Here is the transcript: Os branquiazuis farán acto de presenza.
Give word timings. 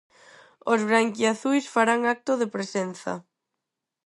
Os 0.71 0.81
branquiazuis 0.89 1.65
farán 1.75 2.01
acto 2.13 2.31
de 2.41 2.47
presenza. 2.55 3.13